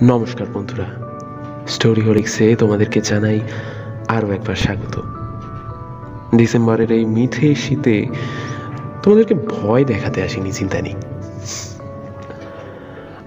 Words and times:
নমস্কার 0.00 0.46
বন্ধুরা। 0.54 0.84
স্টোরি 1.68 2.00
হরিক্সে 2.00 2.56
তোমাদেরকে 2.56 3.00
জানাই 3.00 3.40
আরও 4.08 4.30
একবার 4.30 4.56
স্বাগত। 4.56 5.02
ডিসেম্বরের 6.36 6.92
এই 6.92 7.04
মিথে 7.04 7.54
শীতে 7.54 8.06
তোমাদেরকে 9.02 9.34
ভয় 9.34 9.84
দেখাতে 9.84 10.22
আসিনি, 10.22 10.52
চিন্তা 10.52 10.80
নেই। 10.80 10.94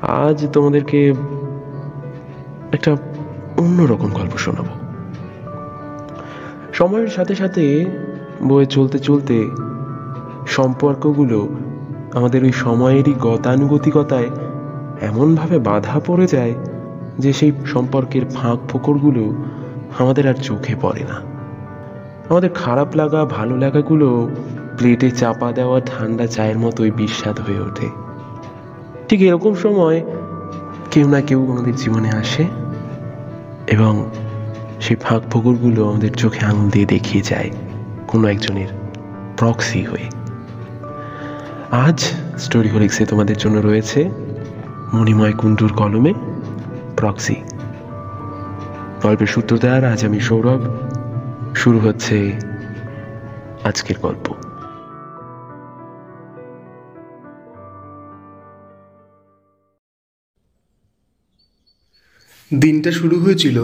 আজ 0.02 0.48
তোমাদেরকে 0.54 1.14
একটা 2.72 2.96
অন্যরকম 3.58 4.10
গল্প 4.10 4.38
শোনাবো। 4.38 4.80
সময়ের 6.74 7.08
সাথে 7.08 7.36
সাথে 7.36 7.86
বয়ে 8.44 8.66
চলতে 8.66 9.00
চলতে 9.00 9.50
সম্পর্কগুলো 10.48 11.50
আমাদের 12.14 12.44
ওই 12.44 12.52
সময়েরই 12.52 13.14
গতানুগতিকতায় 13.14 14.30
এমনভাবে 15.02 15.60
বাধা 15.60 16.00
পড়ে 16.06 16.28
যায় 16.28 16.54
যে 17.20 17.34
সেই 17.34 17.52
সম্পর্কের 17.66 18.26
ফাঁক 18.26 18.60
ফোকরগুলো 18.70 19.34
আমাদের 20.00 20.28
আর 20.28 20.34
চোখে 20.34 20.76
পড়ে 20.82 21.04
না। 21.04 21.22
আমাদের 22.30 22.50
খারাপ 22.50 22.96
লাগা, 22.96 23.26
ভালো 23.26 23.58
লাগাগুলো 23.58 24.30
প্লেটে 24.78 25.12
চাপা 25.12 25.52
দেওয়া, 25.52 25.82
ঠান্ডা 25.86 26.28
চায়ের 26.28 26.58
মতোই 26.58 26.92
বিস্বাদ 26.92 27.40
হয়ে 27.40 27.60
ওঠে। 27.60 27.90
ঠিক 29.10 29.22
এরকম 29.22 29.56
সময় 29.56 30.02
কেউ 30.92 31.08
না 31.08 31.22
কেউ 31.22 31.52
আমাদের 31.52 31.76
জীবনে 31.76 32.10
আসে 32.10 32.46
এবং 33.68 34.12
সেই 34.82 34.96
ফাঁক 34.96 35.22
ফোকরগুলো 35.32 35.90
আমাদের 35.90 36.14
চোখে 36.14 36.46
আঙুল 36.46 36.70
দিয়ে 36.70 36.86
দেখিয়ে 36.86 37.24
যায় 37.24 37.50
কোনো 38.08 38.28
একজনের 38.28 38.68
প্রক্সি 39.38 39.84
হয়ে। 39.84 40.10
আজ 41.72 42.12
স্টোরি 42.38 42.70
হলিক্সে 42.70 43.06
তোমাদের 43.06 43.38
জন্য 43.38 43.60
রয়েছে 43.60 44.25
মণিময় 44.96 45.34
কুণ্ডুর 45.34 45.74
কলমে 45.74 46.14
প্রক্সি 46.98 47.36
গল্পের 49.04 49.28
সূত্রধার 49.28 49.86
আজ 49.86 50.06
আমি 50.06 50.20
সৌরভ। 50.20 50.62
শুরু 51.56 51.80
হচ্ছে 51.80 52.16
আজকের 53.64 53.98
গল্প। 54.02 54.26
দিনটা 62.60 62.92
শুরু 62.92 63.20
হয়েছিল 63.20 63.58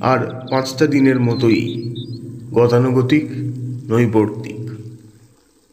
আর 0.00 0.20
পাঁচটা 0.50 0.86
দিনের 0.86 1.20
মতোই 1.20 1.62
গতানুগতিক 2.54 3.26
নৈবর্তিক। 3.90 4.60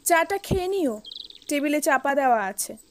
চাটা 0.05 0.37
খেয়ে 0.37 0.67
নিও 0.67 1.01
টেবিলে 1.47 1.81
চাপা 1.81 2.15
দেওয়া 2.15 2.41
আছে। 2.45 2.86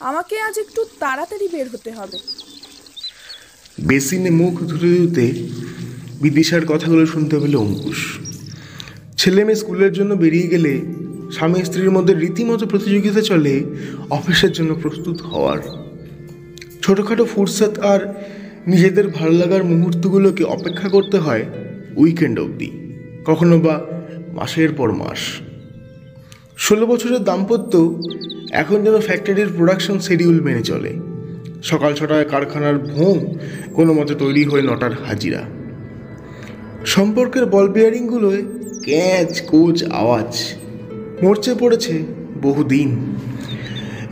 আমাকে 0.00 0.34
আজ 0.40 0.58
একটু 0.58 0.80
তাড়াতাড়ি 0.98 1.48
বের 1.48 1.68
হতে 1.68 1.90
হবে। 1.92 2.18
বেসিনে 3.78 4.30
মুখ 4.30 4.54
ধুতে 4.60 4.88
ধুতে 4.98 5.26
বিদিশার 6.22 6.64
কথাগুলো 6.66 7.06
শুনতে 7.06 7.38
পেল 7.40 7.56
অঙ্কুশ। 7.56 8.18
ছেলে 9.16 9.44
মেয়ে 9.44 9.56
স্কুলের 9.56 9.92
জন্য 9.92 10.14
বেরিয়ে 10.14 10.48
গেলে 10.48 10.80
স্বামী 11.32 11.64
স্ত্রীর 11.64 11.90
মধ্যে 11.90 12.14
রীতিমতো 12.14 12.66
প্রতিযোগিতা 12.66 13.20
চলে, 13.20 13.64
অফিসের 14.10 14.52
জন্য 14.52 14.74
প্রস্তুত 14.74 15.22
হওয়ার। 15.22 15.60
ছোটোখাটো 16.82 17.24
ফুরসাত 17.24 17.78
আর 17.78 18.00
নিজেদের 18.66 19.08
ভালো 19.08 19.32
লাগার 19.32 19.64
মুহূর্তগুলোকে 19.64 20.44
অপেক্ষা 20.44 20.88
করতে 20.88 21.18
হয় 21.18 21.44
উইকেন্ড 21.96 22.36
অবধি, 22.40 22.70
কখনো 23.24 23.58
বা 23.58 23.74
মাসের 24.32 24.72
পর 24.74 24.92
মাস। 24.92 25.20
ষোলো 26.70 26.86
বছরের 26.86 27.22
দাম্পত্য 27.24 27.72
এখন 28.52 28.84
যেন 28.84 28.96
ফ্যাক্টরির 29.00 29.50
প্রোডাকশন 29.56 29.98
শিডিউল 29.98 30.40
মেনে 30.40 30.62
চলে। 30.62 30.92
সকাল 31.62 31.92
ছটায় 31.94 32.24
কারখানার 32.24 32.78
ভোঁ 32.78 33.14
কোনো 33.74 33.94
মতে 33.94 34.14
তৈরি 34.14 34.44
হয়ে 34.44 34.62
নটার 34.62 34.90
হাজিরা। 35.06 35.42
সম্পর্কের 36.84 37.46
বল 37.46 37.68
বিয়ারিংগুলোয় 37.68 38.42
ক্যাচ, 38.84 39.40
কোচ, 39.40 39.84
আওয়াজ 39.92 40.30
মরচে 41.22 41.54
পড়েছে 41.54 42.02
বহুদিন। 42.42 42.88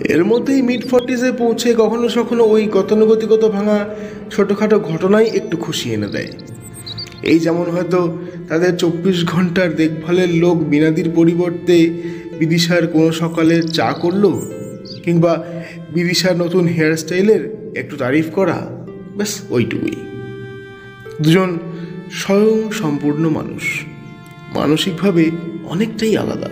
এর 0.05 0.25
মধ্যেই 0.25 0.63
মিড 0.63 0.83
ফর্টিসে 0.91 1.33
পৌঁছে 1.33 1.75
কখনো 1.75 2.09
সখনো 2.09 2.45
ওই 2.45 2.67
গতানুগতিকত 2.67 3.45
ভাঙা 3.45 3.79
ছোটোখাটো 4.31 4.79
ঘটনাই 4.81 5.27
একটু 5.27 5.57
খুশি 5.57 5.87
এনে 5.95 6.09
দেয়। 6.09 6.31
এই 7.23 7.39
যেমন 7.39 7.71
হয়তো 7.71 8.19
তাদের 8.49 8.77
চব্বিশ 8.77 9.25
ঘণ্টার 9.25 9.77
দেখভালের 9.77 10.31
লোক 10.35 10.57
বিনাদির 10.65 11.11
পরিবর্তে 11.15 11.77
বিদিশার 12.39 12.87
কোনো 12.87 13.13
সকালে 13.13 13.63
চা 13.63 13.93
করল? 13.93 14.41
কিংবা 15.03 15.45
বিদিশার 15.95 16.37
নতুন 16.37 16.67
হেয়ারস্টাইলের 16.67 17.73
একটু 17.77 17.97
তারিফ 17.97 18.25
করা? 18.33 18.67
ব্যাস, 19.17 19.41
ওইটুকুই। 19.51 19.97
দুজন 21.23 21.59
স্বয়ং 22.11 22.71
সম্পূর্ণ 22.71 23.29
মানুষ। 23.29 23.63
মানসিকভাবে 24.55 25.31
অনেকটাই 25.65 26.17
আলাদা। 26.17 26.51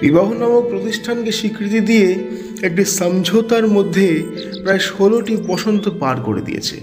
বিবাহ 0.00 0.32
নামক 0.32 0.68
প্রতিষ্ঠানকে 0.68 1.32
স্বীকৃতি 1.32 1.80
দিয়ে 1.80 2.18
একটি 2.62 2.84
সমঝোতার 2.84 3.68
মধ্যে 3.68 4.22
প্রায় 4.62 4.78
ষোলোটি 4.78 5.36
বসন্ত 5.36 5.88
পার 5.88 6.20
করে 6.20 6.40
দিয়েছে। 6.40 6.80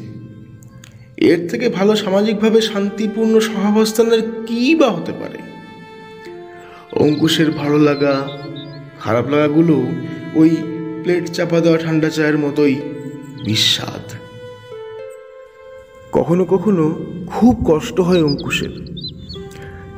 এর 1.17 1.47
থেকে 1.47 1.69
ভালো 1.69 1.95
সামাজিকভাবে 1.95 2.61
শান্তিপূর্ণ 2.61 3.39
সহাবস্থানের 3.39 4.22
কী 4.47 4.75
বা 4.75 4.91
হতে 4.91 5.11
পারে? 5.11 5.44
অঙ্কুশের 6.95 7.51
ভালো 7.51 7.78
লাগা, 7.78 8.28
খারাপ 9.00 9.29
লাগাগুলো 9.29 9.85
ওই 10.35 10.50
প্লেট 11.03 11.28
চাপা 11.28 11.59
দেওয়া 11.59 11.78
ঠান্ডা 11.78 12.09
চায়ের 12.09 12.38
মতোই 12.38 12.75
বিস্বাদ। 13.45 14.13
কখনো 16.11 16.45
কখনো 16.45 17.05
খুব 17.28 17.63
কষ্ট 17.67 18.00
হয় 18.00 18.23
অঙ্কুশের। 18.23 18.73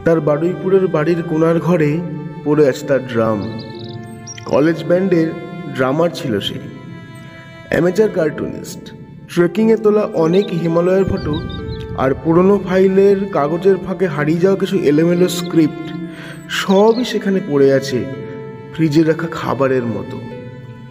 তার 0.05 0.21
বারুইপুরের 0.21 0.87
বাড়ির 0.87 1.23
কোনার 1.23 1.59
ঘরে 1.59 1.99
পড়ে 2.45 2.69
আছে 2.69 2.87
তার 2.87 3.07
ড্রাম। 3.07 3.59
কলেজ 4.45 4.83
ব্যান্ডের 4.83 5.27
ড্রামার 5.75 6.09
ছিল 6.13 6.39
সে। 6.39 6.53
Amateur 7.69 8.09
cartoonist. 8.09 8.91
ট্রেকিংয়ে 9.33 9.77
তোলা 9.77 10.01
অনেক 10.01 10.45
হিমালয়ের 10.47 11.05
ফটো 11.05 11.39
আর 11.97 12.11
পুরনো 12.23 12.59
ফাইলের 12.69 13.25
কাগজের 13.31 13.75
ফাঁকে 13.87 14.07
হারিয়ে 14.07 14.39
যাওয়া 14.39 14.59
কিছু 14.59 14.77
এলোমেলো 14.77 15.27
স্ক্রিপ্ট 15.27 15.86
সবই 16.49 17.05
সেখানে 17.05 17.39
পড়ে 17.47 17.73
আছে 17.73 18.05
ফ্রিজে 18.73 19.03
রাখা 19.03 19.27
খাবারের 19.27 19.83
মতো। 19.83 20.21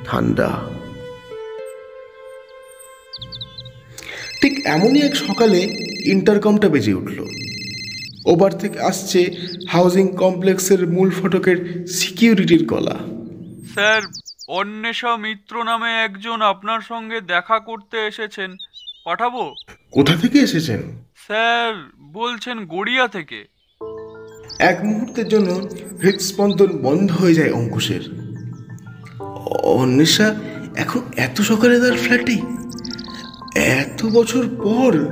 ঠান্ডা। 0.05 0.69
ঠিক 4.43 4.67
এমনই 4.67 5.03
এক 5.03 5.17
সকালে 5.17 5.61
ইন্টারকমটা 6.05 6.69
বেজে 6.69 6.95
উঠল। 6.95 7.27
ওবার 8.27 8.59
থেকে 8.59 8.81
আসছে 8.81 9.37
হাউজিং 9.69 10.09
কমপ্লেক্সের 10.09 10.89
মূল 10.89 11.11
ফটকের 11.11 11.87
সিকিউরিটির 11.87 12.65
গলা। 12.67 12.99
স্যার 13.75 14.03
অন্বেষা 14.49 15.17
মিত্র 15.17 15.65
নামে 15.65 15.93
একজন 16.05 16.43
আপনার 16.43 16.81
সঙ্গে 16.81 17.21
দেখা 17.21 17.59
করতে 17.59 18.07
এসেছেন। 18.07 18.57
পাঠাবো? 19.05 19.55
কোথা 19.91 20.17
থেকে 20.17 20.39
এসেছেন? 20.39 21.05
স্যার 21.27 21.75
বলছেন 22.01 22.67
গড়িয়া 22.67 23.09
থেকে। 23.09 23.56
এক 24.59 24.81
মুহূর্তের 24.85 25.29
জন্য 25.29 25.69
হৃদস্পন্দন 26.03 26.79
বন্ধ 26.83 27.13
হয়ে 27.13 27.35
যায় 27.35 27.53
অঙ্কুশের। 27.53 28.01
অন্বেষা 29.63 30.35
এখন 30.77 31.01
এত 31.17 31.41
সকালে 31.41 31.81
তার 31.81 31.97
ফ্ল্যাটে 31.97 32.37
এত 33.61 34.07
বছর 34.07 34.43
পর 34.43 35.07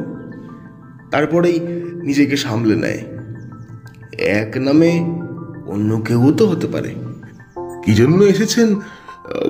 তারপরেই 1.11 1.61
নিজেকে 2.05 2.37
সামলে 2.37 2.77
নেয়। 2.77 3.03
এক 4.19 4.57
নামে 4.57 5.01
অন্য 5.67 6.01
কেউ 6.01 6.33
তো 6.33 6.47
হতে 6.47 6.67
পারে। 6.67 6.95
কি 7.85 7.95
জন্য 7.95 8.23
এসেছেন? 8.25 8.81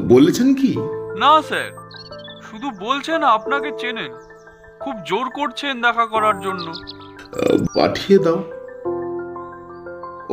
বলেছেন 0.09 0.55
কি? 0.55 0.77
না 1.19 1.43
স্যার। 1.43 1.91
শুধু 2.51 2.71
বলছেন 2.81 3.23
আপনাকে 3.23 3.71
চেনেন। 3.79 4.13
খুব 4.81 4.95
জোর 5.07 5.31
করছেন 5.31 5.83
দেখা 5.83 6.07
করার 6.07 6.41
জন্য। 6.41 6.73
পাঠিয়ে 7.75 8.19
দাও। 8.19 8.64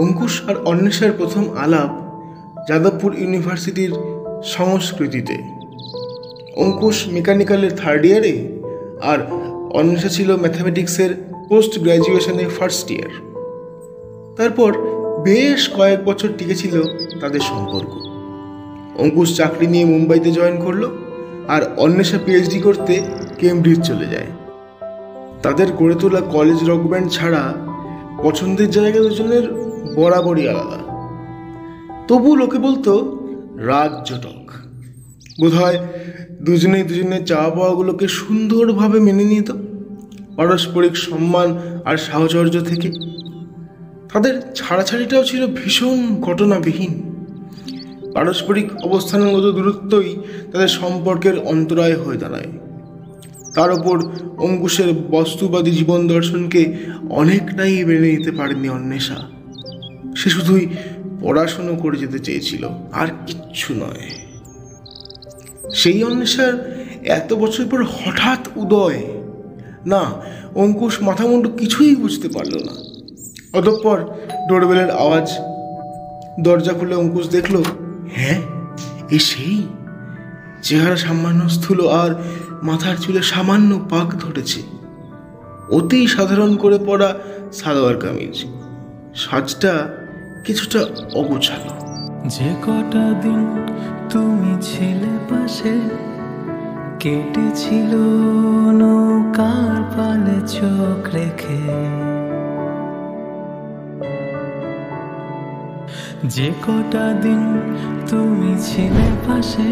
অঙ্কুশ 0.02 0.34
আর 0.48 0.56
অন্বেষার 0.66 1.12
প্রথম 1.12 1.44
আলাপ 1.58 1.92
যাদবপুর 2.68 3.12
ইউনিভার্সিটির 3.18 3.92
সংস্কৃতিতে। 4.44 5.36
অঙ্কুশ 6.56 7.08
মেকানিক্যালের 7.08 7.76
থার্ড 7.76 8.06
ইয়ারে 8.06 8.34
আর 9.02 9.20
অন্বেষা 9.74 10.10
ছিল 10.10 10.36
ম্যাথামেটিক্সের 10.36 11.12
পোস্ট 11.50 11.80
গ্র্যাজুয়েশনে 11.80 12.46
ফার্স্ট 12.46 12.92
ইয়ার 12.92 13.12
তারপর 14.38 14.72
বেশ 15.24 15.70
কয়েক 15.78 16.06
বছর 16.06 16.30
টিকেছিল 16.38 16.82
তাদের 17.22 17.40
সম্পর্ক। 17.40 17.92
অঙ্কুশ 19.00 19.38
চাকরি 19.38 19.68
নিয়ে 19.68 19.86
মুম্বাইতে 19.86 20.32
জয়েন 20.32 20.58
করল 20.66 20.84
আর 21.48 21.62
অন্বেষা 21.78 22.18
পিএইচডি 22.26 22.60
করতে 22.60 22.94
কেমব্রিজ 23.38 23.80
চলে 23.88 24.06
যায়। 24.06 24.30
তাদের 25.42 25.68
গড়ে 25.74 25.96
তোলা 26.00 26.22
কলেজ 26.22 26.60
রক 26.70 26.80
ব্যান্ড 26.80 27.12
ছাড়া 27.12 27.44
পছন্দের 28.24 28.70
জায়গা 28.72 29.00
দুজনের 29.00 29.61
বরাবরই 29.96 30.50
আলাদা। 30.50 30.92
তবু 32.08 32.36
লোকে 32.36 32.58
বলতো 32.58 33.18
রাজ 33.58 34.10
জটক। 34.10 34.52
বোধ 35.42 35.54
হয় 35.54 35.78
দুজনেই 36.42 36.84
দুজনের 36.84 37.26
চাওয়া 37.26 37.50
পাওয়াগুলোকে 37.50 38.08
সুন্দরভাবে 38.08 39.00
মেনে 39.00 39.24
নিত 39.24 39.52
পারস্পরিক 40.36 40.98
সম্মান 40.98 41.58
আর 41.86 41.98
সাহচর্য 41.98 42.62
থেকে। 42.62 42.92
তাদের 44.14 44.42
ছাড়াছাড়িটাও 44.56 45.24
ছিল 45.24 45.48
ভীষণ 45.48 46.22
ঘটনাবিহীন। 46.22 47.12
পারস্পরিক 48.14 48.86
অবস্থানগত 48.86 49.52
দূরত্বই 49.52 50.16
তাদের 50.52 50.68
সম্পর্কের 50.68 51.40
অন্তরায় 51.40 51.98
হয়ে 51.98 52.18
দাঁড়ায়। 52.18 52.48
তার 53.56 53.72
ওপর 53.72 54.04
অঙ্কুশের 54.38 54.94
বস্তুবাদী 55.12 55.72
জীবন 55.72 56.08
দর্শনকে 56.08 56.76
অনেকটাই 57.10 57.86
মেনে 57.86 58.18
নিতে 58.18 58.32
পারেনি 58.32 58.70
অন্বেষা। 58.70 59.41
সে 60.16 60.30
শুধুই 60.30 60.68
পড়াশুনো 61.22 61.76
করে 61.76 61.98
যেতে 61.98 62.20
চেয়েছিল, 62.20 62.70
আর 62.92 63.08
কিচ্ছু 63.28 63.74
নয়। 63.74 64.04
সেই 65.74 66.04
অন্বেষার 66.04 66.54
এত 67.04 67.34
বছর 67.34 67.66
পর 67.72 67.84
হঠাৎ 67.84 68.48
উদয়। 68.56 69.04
না, 69.86 70.12
অঙ্কুশ 70.56 71.02
মাথা 71.02 71.28
মুন্ডু 71.28 71.50
কিছুই 71.50 71.96
বুঝতে 71.96 72.28
পারল 72.28 72.64
না। 72.66 72.72
অতঃপর 73.58 74.06
ডোরবেলের 74.50 74.92
আওয়াজ, 74.92 75.32
দরজা 76.40 76.74
খুলে 76.74 76.96
অঙ্কুশ 76.96 77.28
দেখল 77.28 77.64
হ্যাঁ 78.14 78.42
এ 79.12 79.20
সেই। 79.20 79.64
চেহারা 80.64 80.96
সামান্য 80.96 81.50
স্থূল 81.50 81.88
আর 81.88 82.16
মাথার 82.64 82.96
চুলে 82.98 83.22
সামান্য 83.22 83.88
পাক 83.90 84.16
ধরেছে। 84.20 84.62
অতি 85.70 86.08
সাধারণ 86.08 86.56
করে 86.56 86.80
পড়া 86.86 87.16
সালোয়ার 87.54 87.98
কামিজ। 87.98 88.46
সাজটা 89.16 89.90
কিছুটা 90.46 90.82
অগোছালো। 91.16 91.74
যে 92.28 92.50
কটা 92.66 93.06
দিন 93.24 93.42
তুমি 94.10 94.52
ছিলে 94.62 95.14
পাশে, 95.30 95.76
কেটেছিল 97.00 97.92
নৌকার 98.82 99.80
পালে 99.94 100.38
চোখ 100.48 101.02
রেখে। 101.16 101.62
যে 106.28 106.48
কটা 106.66 107.06
দিন 107.22 107.42
তুমি 108.10 108.52
ছিলে 108.64 109.08
পাশে, 109.28 109.72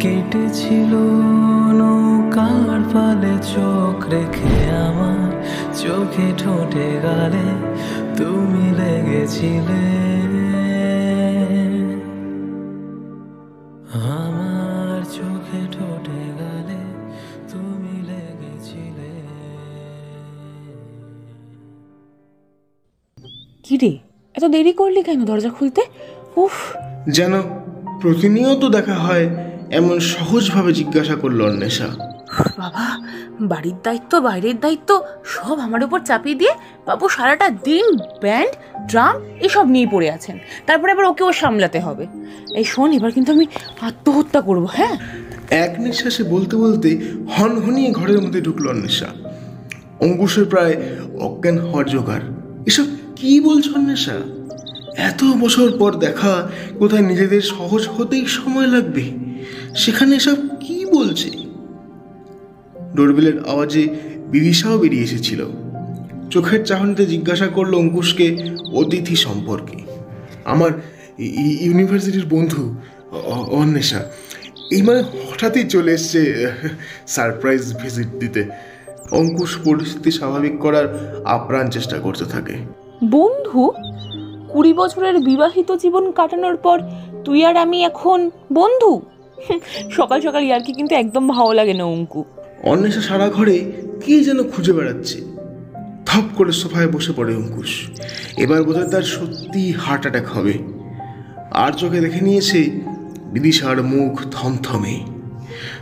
কেটেছিল 0.00 0.92
নৌকার 1.80 2.80
পালে 2.92 3.34
চোখ 3.42 3.98
রেখে। 4.08 4.52
আমার 4.86 5.30
চোখে 5.74 6.26
ঠোঁটে 6.38 6.86
গালে 7.02 7.48
তুমি 8.22 8.70
লেগেছিলে। 8.70 9.82
আমার 13.92 15.04
চোখে 15.04 15.60
ঠোঁটে 15.72 16.20
গালে 16.38 16.80
তুমি 17.52 18.02
লেগেছিলে। 18.02 19.10
কি 23.62 23.76
রে 23.76 23.98
এত 24.34 24.44
দেরি 24.44 24.72
করলি 24.72 25.02
কেন 25.02 25.24
দরজা 25.24 25.50
খুলতে? 25.50 25.82
উফ। 26.36 26.76
যেন 27.08 27.42
প্রতিনিয়ত 28.00 28.64
দেখা 28.64 28.94
হয় 28.94 29.26
এমন 29.70 29.98
সহজভাবে 29.98 30.72
জিজ্ঞাসা 30.72 31.14
করল 31.14 31.42
অন্বেষা। 31.42 32.11
বাবা, 32.58 33.00
বাড়ির 33.40 33.74
দায়িত্ব, 33.82 34.20
বাইরের 34.20 34.60
দায়িত্ব, 34.60 35.00
সব 35.24 35.58
আমার 35.58 35.84
উপর 35.84 35.98
চাপিয়ে 35.98 36.34
দিয়ে 36.34 36.52
বাবু 36.86 37.08
সারাটা 37.08 37.48
দিন 37.48 37.96
ব্যান্ড, 38.20 38.52
ড্রাম 38.90 39.22
এসব 39.40 39.66
নিয়ে 39.66 39.86
পড়ে 39.92 40.10
আছেন। 40.10 40.38
তারপরে 40.66 40.92
আবার 40.92 41.04
ওকেও 41.04 41.32
সামলাতে 41.32 41.80
হবে। 41.80 42.06
এই 42.54 42.64
শোন, 42.64 42.92
এবার 42.92 43.10
কিন্তু 43.10 43.32
আমি 43.32 43.46
আত্মহত্যা 43.80 44.40
করব 44.40 44.68
হ্যাঁ? 44.72 44.96
এক 45.50 45.80
নিঃশ্বাসে 45.80 46.22
বলতে 46.22 46.56
বলতে 46.56 47.00
হনহনিয়ে 47.36 47.90
ঘরের 47.90 48.22
মধ্যে 48.22 48.40
ঢুকলো 48.40 48.70
অন্বেষা। 48.70 49.06
অঙ্কুশের 50.00 50.44
প্রায় 50.44 50.76
অজ্ঞান 51.20 51.58
হওয়ার 51.58 51.86
জোগাড়। 51.86 52.22
এসব 52.66 52.84
কি 53.16 53.40
বলছো 53.40 53.72
অন্বেষা? 53.74 54.12
এত 54.96 55.24
বছর 55.24 55.78
পর 55.78 55.94
দেখা, 55.94 56.50
কোথায় 56.78 57.02
নিজেদের 57.02 57.40
সহজ 57.40 57.88
হতেই 57.88 58.26
সময় 58.26 58.66
লাগবে? 58.66 59.10
সেখানে 59.76 60.16
এসব 60.16 60.36
কি 60.60 60.84
বলছে? 60.84 61.41
ডোরবেলের 62.96 63.44
আওয়াজে 63.44 63.88
বিদিশাও 64.30 64.78
বেরিয়ে 64.78 65.02
এসেছিল। 65.02 65.46
চোখের 66.30 66.64
চাহনিতে 66.64 67.06
জিজ্ঞাসা 67.06 67.46
করল 67.46 67.74
অঙ্কুশকে 67.74 68.36
অতিথি 68.72 69.16
সম্পর্কে। 69.16 69.76
আমার 70.44 70.70
ইউনিভার্সিটির 71.18 72.26
বন্ধু 72.26 72.74
অন্বেষা। 73.50 74.04
এই 74.70 74.82
মানে 74.82 75.02
হঠাৎই 75.02 75.64
চলে 75.64 75.92
এসছে, 75.92 76.46
সারপ্রাইজ 77.06 77.76
ভিজিট 77.82 78.06
দিতে। 78.06 78.44
অঙ্কুশ 79.10 79.56
পরিস্থিতি 79.64 80.10
স্বাভাবিক 80.10 80.58
করার 80.58 81.20
আপ্রাণ 81.24 81.70
চেষ্টা 81.70 81.98
করতে 81.98 82.24
থাকে। 82.24 82.54
বন্ধু, 83.04 83.72
কুড়ি 84.48 84.72
বছরের 84.72 85.18
বিবাহিত 85.18 85.72
জীবন 85.72 86.10
কাটানোর 86.10 86.56
পর 86.56 86.80
তুই 87.24 87.44
আর 87.44 87.56
আমি 87.56 87.84
এখন 87.84 88.30
বন্ধু? 88.52 89.00
সকাল 89.90 90.20
সকাল 90.20 90.42
ইয়ার্কি 90.42 90.72
কিন্তু 90.72 90.94
একদম 90.94 91.28
ভালো 91.28 91.52
লাগে 91.52 91.74
না, 91.74 91.84
অঙ্কু। 91.84 92.24
অন্বেষা 92.62 93.00
সারা 93.00 93.28
ঘরে 93.28 93.72
কি 94.04 94.24
যেন 94.24 94.42
খুঁজে 94.42 94.72
বেড়াচ্ছে। 94.72 95.20
থপ 96.06 96.22
করে 96.36 96.52
সোফায় 96.52 96.88
বসে 96.88 97.12
পড়ে 97.16 97.36
অঙ্কুশ। 97.36 97.90
এবার 98.36 98.62
বোধহয় 98.62 98.90
তার 98.90 99.02
সত্যি 99.02 99.72
হার্ট 99.72 100.00
অ্যাটাক 100.00 100.26
হবে। 100.26 100.52
আর 101.50 101.72
চোখে 101.72 102.00
দেখে 102.00 102.20
নিয়েছে 102.20 102.70
বিদিশার 103.32 103.82
মুখ 103.82 104.22
থমথমে। 104.30 105.00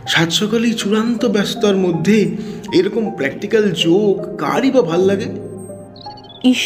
সাত 0.07 0.29
চূড়ান্ত 0.77 1.25
ব্যস্ততার 1.25 1.77
মধ্যে 1.77 2.37
এরকম 2.73 3.15
প্র্যাকটিক্যাল 3.15 3.71
যোগ 3.71 4.37
কারই 4.37 4.71
বা 4.71 4.81
ভালো 4.81 5.05
লাগে? 5.05 5.25
ইস, 6.43 6.57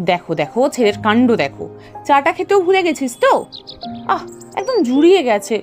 দেখো 0.00 0.34
দেখো, 0.34 0.68
ছেলের 0.68 0.92
কাণ্ড 1.02 1.36
দেখো। 1.36 1.78
চাটা 2.04 2.32
খেতেও 2.32 2.62
ভুলে 2.62 2.82
গেছিস 2.82 3.16
তো? 3.20 3.46
আহ, 4.08 4.22
একদম 4.54 4.82
জুড়িয়ে 4.82 5.22
গেছে। 5.22 5.62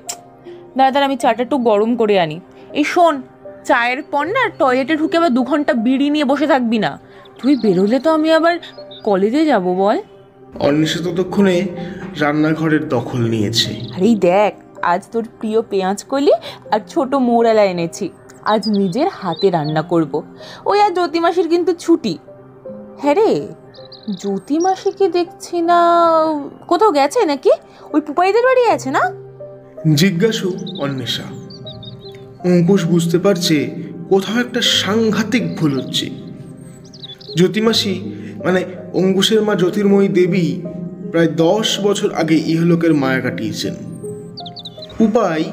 দাদা 0.78 1.06
আমি 1.06 1.18
চাটা 1.18 1.44
একটু 1.44 1.58
গরম 1.58 1.96
করে 1.96 2.20
আনি। 2.20 2.40
এই 2.74 2.84
শোন 2.84 3.22
চায়ের 3.68 4.02
পর 4.12 4.26
না 4.26 4.44
টয়লেটে 4.60 4.94
ঢুকে 4.96 5.18
আবার 5.18 5.32
দু 5.34 5.42
ঘণ্টা 5.44 5.74
বিড়ি 5.86 6.08
নিয়ে 6.10 6.26
বসে 6.26 6.48
থাকবি 6.48 6.80
না। 6.80 6.92
তুই 7.40 7.54
বেরোলে 7.56 8.00
তো 8.00 8.10
আমি 8.12 8.30
আবার 8.34 8.56
কলেজে 9.04 9.42
যাব 9.46 9.66
বল। 9.82 9.98
অন্বেষা 10.60 11.00
ততক্ষণে 11.06 11.58
রান্নাঘরের 12.20 12.84
দখল 12.90 13.22
নিয়েছে। 13.34 13.72
আরে 13.96 14.16
দেখ 14.30 14.54
আজ 14.82 15.02
তোর 15.12 15.24
প্রিয় 15.40 15.60
পেঁয়াজ 15.62 16.00
কলি 16.04 16.34
আর 16.72 16.80
ছোট 16.88 17.12
মোরালা 17.28 17.64
এনেছি। 17.64 18.10
আজ 18.44 18.64
নিজের 18.80 19.08
হাতে 19.20 19.48
রান্না 19.50 19.82
করব। 19.82 20.14
ওই 20.66 20.78
আর 20.82 20.92
জ্যোতি 20.94 21.20
মাসির 21.20 21.48
কিন্তু 21.48 21.72
ছুটি। 21.74 22.18
হ্যাঁ 23.02 23.16
রে 23.16 23.32
জ্যোতি 24.22 24.58
মাসিকে 24.60 25.06
দেখছি 25.10 25.56
না 25.62 25.80
কোথাও 26.68 26.92
গেছে 26.92 27.20
নাকি? 27.26 27.52
ওই 27.94 28.02
পুপাইদের 28.02 28.44
বাড়ি 28.44 28.64
আছে 28.76 28.90
না? 28.92 29.04
জিজ্ঞাসু 29.96 30.48
অন্বেষা। 30.80 31.26
অঙ্কুশ 32.46 32.86
বুঝতে 32.86 33.18
পারছে 33.18 33.70
কোথাও 34.10 34.40
একটা 34.40 34.62
সাংঘাতিক 34.62 35.56
ভুল 35.56 35.80
হচ্ছে। 35.80 36.10
জ্যোতিমাসি 37.38 38.12
মানে 38.46 38.66
অঙ্কুশের 38.94 39.42
মা 39.42 39.56
জ্যোতির্ময়ী 39.56 40.08
দেবী 40.08 40.62
প্রায় 41.12 41.28
দশ 41.28 41.80
বছর 41.82 42.14
আগে 42.14 42.36
ইহলোকের 42.36 42.94
মায়া 42.94 43.20
কাটিয়েছেন। 43.20 43.74
উপায় 45.00 45.44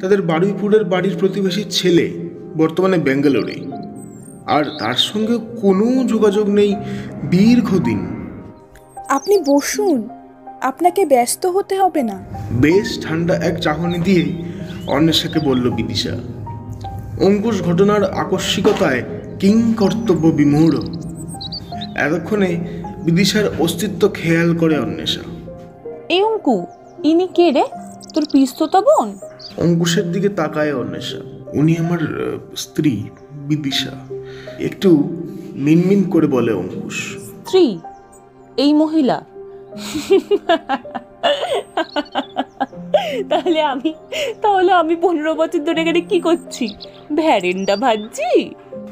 তাদের 0.00 0.22
বারুইপুরের 0.22 0.84
বাড়ির 0.84 1.16
প্রতিবেশী 1.18 1.64
ছেলে 1.70 2.30
বর্তমানে 2.56 2.98
ব্যাঙ্গালোরে 2.98 3.54
আর 4.46 4.64
তার 4.78 4.94
সঙ্গে 4.94 5.38
কোনো 5.60 6.04
যোগাযোগ 6.04 6.48
নেই 6.48 6.74
দীর্ঘদিন। 7.30 8.06
আপনি 9.08 9.38
বসুন 9.46 10.08
আপনাকে 10.60 11.06
ব্যস্ত 11.06 11.46
হতে 11.46 11.76
হবে 11.76 12.02
না। 12.02 12.24
বেশ 12.52 13.00
ঠান্ডা 13.02 13.34
এক 13.34 13.60
চাহনি 13.60 13.98
দিয়ে 13.98 14.32
অন্বেষাকে 14.86 15.40
বলল 15.40 15.70
বিদিশা। 15.70 16.18
অঙ্কুশ 17.20 17.62
ঘটনার 17.62 18.10
আকস্মিকতায় 18.10 19.02
কিং 19.40 19.74
কর্তব্য 19.74 20.28
বিমূঢ়। 20.28 20.78
এতক্ষণে 21.94 22.80
বিদিশার 23.04 23.44
অস্তিত্ব 23.58 24.10
খেয়াল 24.14 24.56
করে 24.56 24.78
অন্বেষা। 24.78 25.20
এই 26.08 26.22
অঙ্কু 26.22 26.66
ইনি 27.04 27.28
কে 27.34 27.52
রে? 27.52 27.64
তোর 28.14 28.24
পিস্ততা 28.32 28.80
বোন? 28.80 29.18
অঙ্কুশের 29.56 30.12
দিকে 30.12 30.28
তাকায় 30.28 30.74
অন্বেষা। 30.74 31.18
উনি 31.52 31.76
আমার 31.76 31.98
স্ত্রী 32.56 33.02
বিদিশা। 33.32 33.90
একটু 34.58 35.16
মিনমিন 35.54 36.10
করে 36.10 36.26
বলে 36.26 36.52
অঙ্কুশ। 36.52 37.16
স্ত্রী? 37.16 37.78
এই 38.56 38.72
মহিলা? 38.72 39.24
তাহলে 43.28 43.62
আমি 43.62 43.94
তাহলে 44.42 44.72
আমি 44.72 44.96
পনেরো 44.96 45.34
বছর 45.34 45.58
ধরে 45.58 45.80
এখানে 45.80 46.00
কি 46.00 46.20
করছি? 46.20 46.68
ভ্যারেন্ডা 47.14 47.76
ভাজছি 47.76 48.30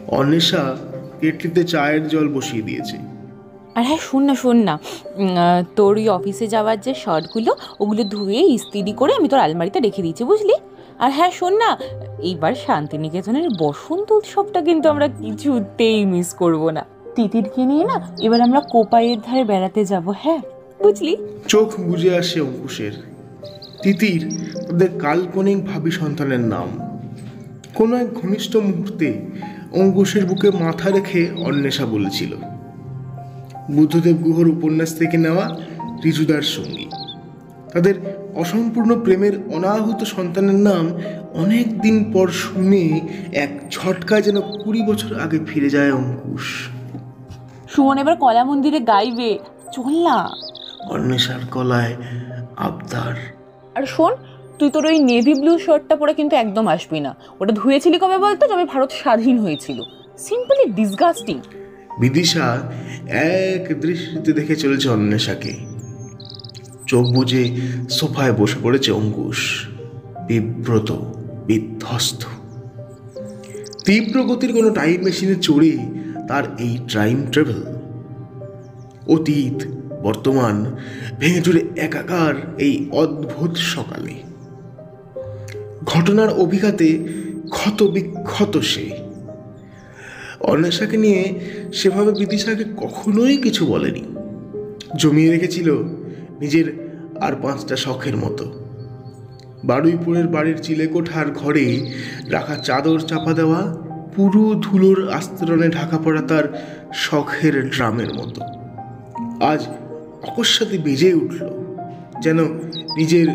অন্বেষা 0.08 0.76
কেটলিতে 1.20 1.64
চায়ের 1.64 2.08
জল 2.08 2.28
বসিয়ে 2.28 2.62
দিয়েছে। 2.62 2.96
আর 3.74 3.84
হ্যাঁ 3.84 3.98
শোন 4.00 4.22
না 4.22 4.34
শোন 4.34 4.56
না। 4.56 4.78
তোর 5.76 5.96
ওই 5.96 6.08
অফিসে 6.08 6.46
যাওয়ার 6.46 6.80
যে 6.80 6.94
শার্টগুলো 6.94 7.56
ওগুলো 7.80 8.04
ধুয়ে 8.04 8.40
ইস্ত্রি 8.40 8.92
করে 8.92 9.12
আমি 9.14 9.28
তোর 9.28 9.40
আলমারিতে 9.40 9.80
রেখে 9.80 10.02
দিয়েছি 10.02 10.24
বুঝলি? 10.24 10.54
আর 10.98 11.10
হ্যাঁ 11.10 11.30
শোন 11.30 11.52
না 11.52 11.78
এইবার 12.22 12.54
শান্তিনিকেতনের 12.54 13.48
বসন্ত 13.58 14.12
উৎসবটা 14.12 14.60
কিন্তু 14.62 14.88
আমরা 14.88 15.08
কিছুতেই 15.08 16.04
মিস 16.04 16.34
করব 16.34 16.70
না। 16.70 16.84
তিতিরকে 17.16 17.64
নিয়ে 17.64 17.84
না 17.84 18.08
এবার 18.22 18.40
আমরা 18.40 18.60
কোপাইয়ের 18.60 19.18
ধারে 19.20 19.44
বেড়াতে 19.44 19.84
যাব 19.84 20.10
হ্যাঁ? 20.10 20.40
বুঝলি? 20.82 21.16
চোখ 21.48 21.80
বুঝে 21.80 22.16
আসে 22.16 22.40
অঙ্কুশের। 22.40 23.11
তিতির 23.82 24.48
তাদের 24.70 24.90
কাল্পনিক 24.98 25.66
ভাবি 25.66 25.90
সন্তানের 25.90 26.40
নাম। 26.40 26.68
কোনো 27.74 27.96
এক 27.96 28.14
ঘনিষ্ঠ 28.14 28.56
মুহূর্তে 28.56 29.20
অঙ্কুশের 29.72 30.26
বুকে 30.26 30.50
মাথা 30.50 30.90
রেখে 30.90 31.30
অন্বেষা 31.30 31.86
বলেছিল 31.86 32.36
বুদ্ধদেব 33.70 34.16
গুহর 34.16 34.48
উপন্যাস 34.48 34.98
থেকে 34.98 35.16
নেওয়া 35.16 35.56
রিজুদার 36.04 36.42
সঙ্গী। 36.42 36.86
তাদের 37.72 37.94
অসম্পূর্ণ 38.34 39.00
প্রেমের 39.00 39.32
অনাহুত 39.54 40.04
সন্তানের 40.04 40.54
নাম 40.54 40.84
অনেক 41.34 41.80
দিন 41.80 42.12
পর 42.12 42.28
শুনে 42.28 43.00
এক 43.32 43.50
ঝটকায় 43.70 44.22
যেন 44.22 44.40
কুড়ি 44.40 44.82
বছর 44.82 45.20
আগে 45.20 45.38
ফিরে 45.46 45.70
যায় 45.70 45.92
অঙ্কুশ। 45.92 46.68
সুমন 47.68 47.98
এবার 47.98 48.16
কলা 48.16 48.44
মন্দিরে 48.44 48.80
গাইবে 48.80 49.38
চল 49.72 50.04
না। 50.04 50.30
অন্বেষার 50.90 51.42
কলায় 51.50 51.96
আবদার। 52.56 53.41
আর 53.74 53.86
শোন, 53.86 54.12
তুই 54.58 54.70
তোর 54.70 54.86
ওই 54.86 54.98
নেভি 54.98 55.34
ব্লু 55.34 55.58
শার্টটা 55.58 55.96
পরে 55.96 56.14
কিন্তু 56.14 56.36
একদম 56.36 56.68
আসবি 56.68 57.00
না। 57.00 57.14
ওটা 57.40 57.52
ধুয়েছিলি 57.52 57.98
কবে 57.98 58.18
বলতো? 58.18 58.48
যবে 58.48 58.64
ভারত 58.64 58.90
স্বাধীন 58.90 59.38
হয়েছিল। 59.38 59.82
সিম্পলি 60.18 60.72
ডিসগাস্টিং 60.72 61.40
বিদিশা, 62.00 62.70
এক 63.08 63.80
দৃষ্টিতে 63.80 64.32
দেখে 64.32 64.56
চলেছে 64.56 64.88
অন্বেষাকে। 64.88 65.52
চোখ 66.86 67.04
বুঝে 67.06 67.56
সোফায় 67.90 68.32
বসে 68.32 68.56
পড়েছে 68.62 68.92
অঙ্কুশ। 68.92 69.66
বিব্রত, 70.26 70.92
বিধ্বস্ত। 71.46 72.24
তীব্র 73.84 74.22
গতির 74.22 74.52
কোনো 74.52 74.70
টাইম 74.70 75.02
মেশিনে 75.02 75.34
চড়ে 75.34 75.78
তার 76.28 76.44
এই 76.58 76.78
টাইম 76.92 77.26
ট্রাভেল 77.32 77.60
অতীত 79.08 79.58
বর্তমান 80.02 80.76
ভেঙে 81.18 81.40
চুরে 81.40 81.60
একাকার 81.76 82.34
এই 82.58 82.88
অদ্ভুত 82.92 83.56
সকালে। 83.56 84.14
ঘটনার 85.84 86.28
অভিঘাতে 86.28 86.98
ক্ষত 87.50 87.82
বিক্ষত 87.82 88.58
সে। 88.58 88.90
অন্বেষাকে 90.40 90.96
নিয়ে 90.96 91.40
সেভাবে 91.72 92.12
বিদিশাকে 92.12 92.64
কখনোই 92.64 93.36
কিছু 93.36 93.66
বলেনি। 93.66 94.04
জমিয়ে 94.96 95.30
রেখেছিল 95.30 95.72
নিজের 96.40 96.92
আর 97.20 97.32
পাঁচটা 97.42 97.76
শখের 97.76 98.16
মতো। 98.16 98.52
বারুইপুরের 99.64 100.26
বাড়ির 100.26 100.58
চিলেকোঠার 100.62 101.30
ঘরে 101.30 101.92
রাখা 102.28 102.54
চাদর 102.54 103.00
চাপা 103.00 103.32
দেওয়া, 103.32 103.76
পুরো 104.16 104.54
ধুলোর 104.54 105.10
আস্তরণে 105.12 105.68
ঢাকা 105.68 105.98
পড়া 105.98 106.22
তার 106.22 106.62
শখের 106.94 107.70
ড্রামের 107.70 108.14
মতো। 108.14 108.40
আজ 109.44 109.66
অকস্মাতে 110.28 110.78
বেজে 110.78 111.14
উঠল 111.14 111.40
যেন 112.22 112.38
নিজের 112.96 113.28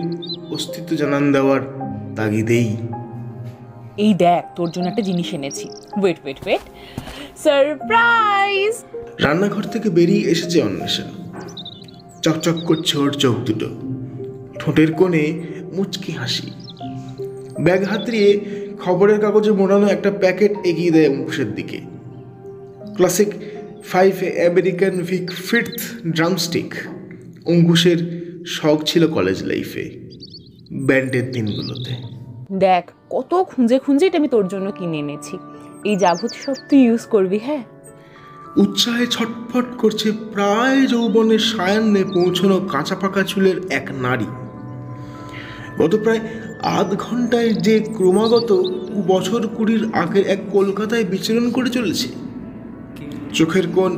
অস্তিত্ব 0.54 0.96
জানান 0.96 1.32
দেওয়ার 1.32 1.62
তাগিদেই। 2.16 2.78
এই 3.98 4.14
দেখ 4.14 4.44
তোর 4.56 4.72
জন্য 4.72 4.88
একটা 4.88 5.02
জিনিস 5.02 5.34
এনেছি। 5.34 5.70
ওয়েট 6.02 6.18
ওয়েট 6.24 6.38
ওয়েট 6.46 6.64
সারপ্রাইজ 7.44 8.74
রান্নাঘর 9.24 9.64
থেকে 9.64 9.90
বেরিয়ে 9.90 10.30
এসেছে 10.30 10.62
অন্বেষা 10.62 11.04
চকচক 12.22 12.58
করছে 12.66 12.98
ওর 12.98 13.12
চোখ 13.14 13.36
দুটো। 13.36 13.70
ঠোঁটের 14.60 14.94
কোণে 14.94 15.44
মুচকি 15.76 16.12
হাসি। 16.12 16.52
ব্যাগ 17.62 17.84
হাতড়িয়ে 17.84 18.30
খবরের 18.80 19.20
কাগজে 19.22 19.52
মোড়ানো 19.52 19.88
একটা 19.88 20.12
প্যাকেট 20.12 20.54
এগিয়ে 20.64 20.92
দেয় 20.92 21.10
মুখের 21.16 21.56
দিকে। 21.56 21.82
Classic 22.96 23.28
five 23.92 24.14
American 24.50 24.94
Vic 25.02 25.26
Firth 25.32 25.80
drumstick 26.16 26.70
অঙ্কুশের 27.46 28.00
শখ 28.46 28.78
ছিল 28.84 29.08
কলেজ 29.08 29.44
লাইফে 29.44 29.86
ব্যান্ডের 30.88 31.32
দিনগুলোতে। 31.32 31.94
দেখ 32.60 32.84
কত 33.10 33.32
খুঁজে 33.44 33.80
খুঁজে 33.80 34.06
এটা 34.06 34.18
আমি 34.18 34.28
তোর 34.28 34.48
জন্য 34.48 34.72
কিনে 34.72 34.98
এনেছি। 35.00 35.36
এই 35.86 35.96
যাবত 35.96 36.34
সব 36.46 36.56
তুই 36.70 36.80
ইউজ 36.84 37.04
করবি 37.06 37.40
হ্যাঁ? 37.40 37.64
উৎসাহে 38.58 39.06
ছটফট 39.08 39.68
করছে 39.78 40.12
প্রায় 40.12 40.88
যৌবনের 40.88 41.40
সায়ান্নে 41.40 42.04
পৌঁছানো 42.14 42.58
কাঁচা 42.60 42.96
পাকা 42.96 43.24
চুলের 43.24 43.58
এক 43.70 43.86
নারী। 44.02 44.28
গত 45.78 45.94
প্রায় 46.04 46.20
আধ 46.78 46.90
ঘন্টায় 46.96 47.54
যে 47.54 47.80
ক্রমাগত 47.80 48.50
বছর 49.08 49.48
কুড়ির 49.48 49.84
আগের 49.94 50.26
এক 50.28 50.40
কলকাতায় 50.52 51.04
বিচরণ 51.04 51.46
করে 51.52 51.70
চলেছে 51.70 52.08
চোখের 53.38 53.68
কোণ 53.76 53.92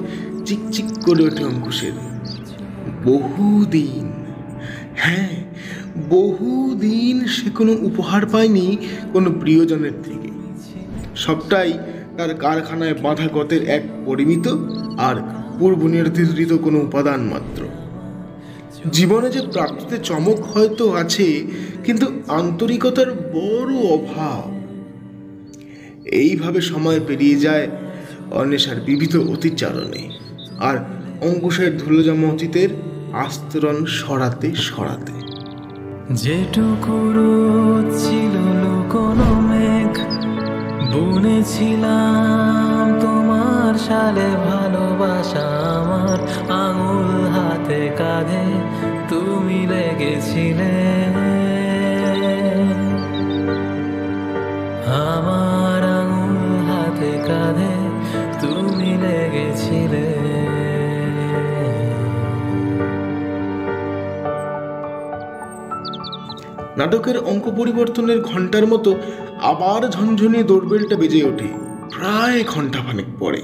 চিকচিক 0.46 0.88
করে 1.06 1.24
ওঠে 1.24 1.44
অঙ্কুশের। 1.44 1.96
বহুদিন 3.06 4.06
হ্যাঁ 4.96 5.36
বহুদিন 6.10 7.16
সে 7.36 7.48
কোনো 7.50 7.74
উপহার 7.82 8.24
পায়নি 8.26 8.78
কোনো 9.14 9.30
প্রিয়জনের 9.42 9.96
থেকে। 10.04 10.30
সবটাই 11.16 11.72
তার 12.18 12.32
কারখানায় 12.36 12.96
বাঁধা 13.04 13.28
গতের 13.34 13.62
এক 13.78 13.84
পরিমিত 14.06 14.46
আর 14.98 15.16
পূর্ব 15.60 15.82
নির্ধারিত 15.88 16.52
কোনো 16.66 16.78
উপাদান 16.80 17.22
মাত্র। 17.34 17.62
জীবনে 18.92 19.30
যে 19.30 19.42
প্রাপ্তিতে 19.54 19.98
চমক 20.04 20.40
হয়তো 20.52 20.86
আছে, 20.94 21.28
কিন্তু 21.86 22.06
আন্তরিকতার 22.28 23.10
বড় 23.36 23.72
অভাব। 23.96 24.44
এইভাবে 26.22 26.60
সময় 26.62 27.00
পেরিয়ে 27.08 27.38
যায় 27.40 27.68
অন্বেষার 28.32 28.80
বিবিধ 28.86 29.14
অতিচারণে। 29.34 30.04
আর 30.60 30.78
অঙ্কুশের 31.22 31.78
ধুলোজামা 31.78 32.28
অতীতের 32.28 32.70
আস্তরণ 33.14 33.86
সরাতে 33.86 34.50
সরাতে। 34.56 35.16
যেটুকু 36.14 36.96
ছিল 38.00 38.36
মেঘ 39.50 39.94
বুনেছিলাম 40.94 42.84
তোমার 43.02 43.74
সালে 43.88 44.28
ভালোবাসা 44.48 45.46
আমার 45.78 46.20
আঙুল 46.66 47.10
হাতে 47.28 47.82
কাঁধে, 47.98 48.46
তুমি 49.10 49.68
লেগেছিলে। 49.68 50.74
আমার 55.14 55.84
আঙুল 56.00 56.70
হাতে 56.70 57.12
কাঁধে 57.28 57.69
নাটকের 66.80 67.18
অঙ্ক 67.32 67.46
পরিবর্তনের 67.58 68.20
ঘণ্টার 68.22 68.66
মতো 68.68 68.92
আবার 69.42 69.82
ঝনঝনিয়ে 69.90 70.44
দৌড়বেলটা 70.44 70.96
বেজে 70.96 71.22
ওঠে। 71.24 71.50
প্রায় 71.96 72.40
ঘণ্টা 72.48 72.80
খানেক 72.80 73.10
পরে। 73.20 73.42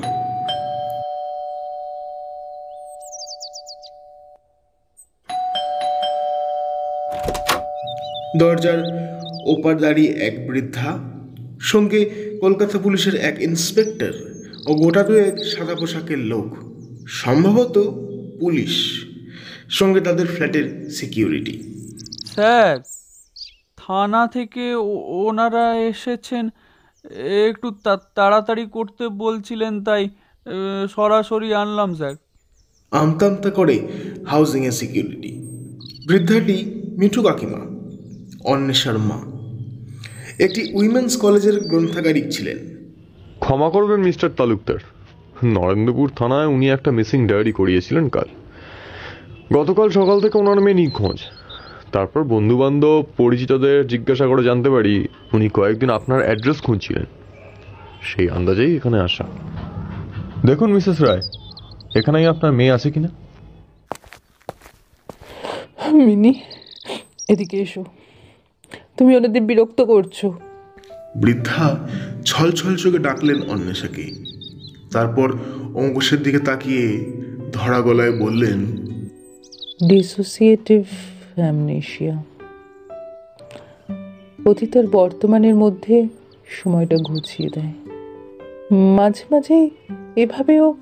দরজার 8.39 8.79
ওপার 9.45 9.75
দাঁড়িয়ে 9.77 10.11
এক 10.27 10.35
বৃদ্ধা, 10.47 10.89
সঙ্গে 11.61 12.01
কলকাতা 12.41 12.77
পুলিশের 12.79 13.15
এক 13.29 13.35
ইন্সপেক্টর 13.41 14.13
ও 14.67 14.71
গোটা 14.73 15.03
দুয়েক 15.03 15.35
সাদা 15.43 15.75
পোশাকের 15.75 16.21
লোক, 16.31 16.47
সম্ভবত 17.21 17.75
পুলিশ, 18.39 18.73
সঙ্গে 19.69 19.99
তাদের 19.99 20.27
ফ্ল্যাটের 20.27 20.67
সিকিউরিটি। 20.89 21.55
স্যার 22.33 22.75
থানা 23.87 24.27
থেকে 24.27 24.75
ও- 24.75 25.03
ওনারা 25.07 25.75
এসেছেন। 25.75 26.49
একটু 27.49 27.71
তা- 27.83 27.97
তাড়াতাড়ি 28.15 28.65
করতে 28.65 29.09
বলছিলেন 29.09 29.83
তাই 29.83 30.09
সরাসরি 30.89 31.53
আনলাম 31.53 31.95
স্যার। 31.95 32.13
আমতা 32.91 33.27
আমতা 33.27 33.49
করে 33.49 33.87
হাউজিং 34.27 34.65
এ 34.65 34.71
সিকিউরিটি 34.71 35.31
বৃদ্ধাটি 36.07 36.81
মিঠু 36.97 37.23
কাকিমা 37.23 37.59
অন্বেষার 38.51 38.97
মা। 38.97 39.19
একটি 40.39 40.73
উইমেন্স 40.73 41.17
কলেজের 41.17 41.59
গ্রন্থাগারিক 41.59 42.25
ছিলেন। 42.31 42.57
ক্ষমা 43.39 43.69
করবেন 43.69 44.01
মিস্টার 44.01 44.29
তালুকদার। 44.37 44.77
নরেন্দ্রপুর 45.43 46.09
থানায় 46.09 46.47
উনি 46.47 46.69
একটা 46.69 46.91
মিসিং 46.91 47.27
ডায়েরি 47.27 47.51
করিয়েছিলেন 47.51 48.09
কাল। 48.09 48.25
গতকাল 49.53 49.89
সকাল 49.89 50.21
থেকে 50.21 50.37
ওনার 50.37 50.61
মেয়ে 50.61 50.75
নিখোঁজ। 50.75 51.17
তারপর 51.95 52.23
বন্ধুবান্ধব 52.23 53.03
পরিচিতদের 53.17 53.87
জিজ্ঞাসা 53.87 54.25
করে 54.27 54.43
জানতে 54.43 54.69
পারি 54.69 54.95
উনি 55.33 55.49
কয়েকদিন 55.49 55.89
আপনার 55.89 56.19
অ্যাড্রেস 56.23 56.61
খুঁজছিলেন। 56.61 57.05
সেই 58.01 58.29
আন্দাজেই 58.29 58.75
এখানে 58.75 58.97
আসা। 58.99 59.25
দেখুন 60.45 60.69
মিসেস 60.73 61.01
রায় 61.01 61.23
এখানেই 61.95 62.25
আপনার 62.25 62.51
মেয়ে 62.53 62.71
আছে 62.71 62.91
কিনা? 62.91 63.07
মিনি 65.91 66.33
এদিকে 67.29 67.57
এসো। 67.57 67.83
তুমি 68.97 69.15
ওনাদের 69.15 69.41
বিরক্ত 69.41 69.81
করছ। 69.81 70.25
বৃদ্ধা 71.15 71.65
ছল 72.25 72.51
ছল 72.51 72.75
চোখে 72.75 72.97
ডাকলেন 72.97 73.39
অন্বেষাকে। 73.49 74.05
তারপর 74.91 75.27
অঙ্কুশের 75.73 76.19
দিকে 76.23 76.39
তাকিয়ে 76.39 76.87
ধরা 77.53 77.81
গলায় 77.81 78.13
বললেন 78.19 78.59
ডিসোসিয়েটিভ 79.89 80.83
অ্যামনেশিয়া। 81.35 82.15
অতীত 84.49 84.77
আর 84.77 84.87
বর্তমানের 84.87 85.55
মধ্যে 85.55 85.95
সময়টা 86.61 86.97
ঘুচিয়ে 86.97 87.49
দেয়। 87.55 87.73
মাঝে 88.95 89.23
মাঝে 89.31 89.69
এভাবেও 90.15 90.75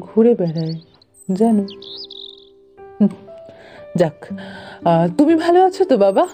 ঘুরে 0.00 0.34
বেড়ায়, 0.34 0.74
জানো? 1.32 1.64
যাক 3.96 4.18
তুমি 5.18 5.34
ভালো 5.34 5.58
আছো 5.64 5.84
তো, 5.84 5.96
বাবা? 5.96 6.28